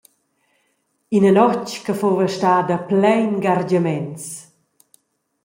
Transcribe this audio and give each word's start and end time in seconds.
Ina 1.15 1.31
notg 1.35 1.69
che 1.85 1.93
fuva 1.99 2.25
stada 2.35 2.75
plein 2.89 3.31
gargiaments. 3.43 4.25